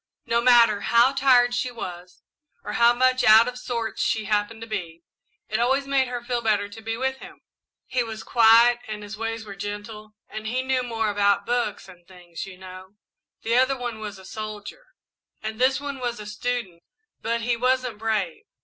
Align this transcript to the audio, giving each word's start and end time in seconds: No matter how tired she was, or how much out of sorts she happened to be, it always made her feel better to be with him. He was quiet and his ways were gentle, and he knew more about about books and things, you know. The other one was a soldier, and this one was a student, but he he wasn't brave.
No 0.25 0.41
matter 0.41 0.81
how 0.81 1.13
tired 1.13 1.53
she 1.53 1.69
was, 1.69 2.23
or 2.63 2.73
how 2.73 2.91
much 2.91 3.23
out 3.23 3.47
of 3.47 3.59
sorts 3.59 4.01
she 4.01 4.25
happened 4.25 4.59
to 4.61 4.67
be, 4.67 5.03
it 5.47 5.59
always 5.59 5.85
made 5.85 6.07
her 6.07 6.23
feel 6.23 6.41
better 6.41 6.67
to 6.67 6.81
be 6.81 6.97
with 6.97 7.17
him. 7.17 7.41
He 7.85 8.01
was 8.01 8.23
quiet 8.23 8.79
and 8.87 9.03
his 9.03 9.15
ways 9.15 9.45
were 9.45 9.55
gentle, 9.55 10.15
and 10.27 10.47
he 10.47 10.63
knew 10.63 10.81
more 10.81 11.11
about 11.11 11.41
about 11.41 11.45
books 11.45 11.87
and 11.87 12.07
things, 12.07 12.47
you 12.47 12.57
know. 12.57 12.95
The 13.43 13.55
other 13.57 13.77
one 13.77 13.99
was 13.99 14.17
a 14.17 14.25
soldier, 14.25 14.87
and 15.43 15.61
this 15.61 15.79
one 15.79 15.99
was 15.99 16.19
a 16.19 16.25
student, 16.25 16.81
but 17.21 17.41
he 17.41 17.49
he 17.49 17.57
wasn't 17.57 17.99
brave. 17.99 18.45